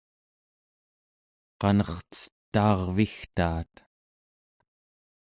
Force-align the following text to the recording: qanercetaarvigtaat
qanercetaarvigtaat 1.59 3.73